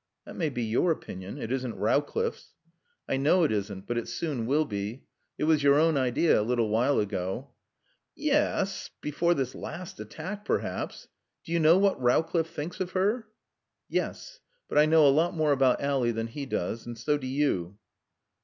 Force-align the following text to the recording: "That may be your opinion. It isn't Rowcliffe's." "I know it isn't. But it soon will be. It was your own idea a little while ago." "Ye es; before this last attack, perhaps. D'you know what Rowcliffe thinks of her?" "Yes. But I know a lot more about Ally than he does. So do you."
"That 0.25 0.35
may 0.35 0.49
be 0.49 0.63
your 0.63 0.89
opinion. 0.89 1.37
It 1.37 1.51
isn't 1.51 1.75
Rowcliffe's." 1.77 2.55
"I 3.07 3.17
know 3.17 3.43
it 3.43 3.51
isn't. 3.51 3.85
But 3.85 3.99
it 3.99 4.07
soon 4.07 4.47
will 4.47 4.65
be. 4.65 5.03
It 5.37 5.43
was 5.43 5.61
your 5.61 5.75
own 5.77 5.95
idea 5.95 6.41
a 6.41 6.41
little 6.41 6.69
while 6.69 6.99
ago." 6.99 7.51
"Ye 8.15 8.31
es; 8.31 8.89
before 9.01 9.35
this 9.35 9.53
last 9.53 9.99
attack, 9.99 10.43
perhaps. 10.43 11.07
D'you 11.45 11.59
know 11.59 11.77
what 11.77 12.01
Rowcliffe 12.01 12.49
thinks 12.49 12.79
of 12.79 12.93
her?" 12.93 13.27
"Yes. 13.89 14.39
But 14.67 14.79
I 14.79 14.87
know 14.87 15.07
a 15.07 15.13
lot 15.13 15.35
more 15.35 15.51
about 15.51 15.81
Ally 15.81 16.09
than 16.09 16.25
he 16.25 16.47
does. 16.47 16.87
So 16.99 17.19
do 17.19 17.27
you." 17.27 17.77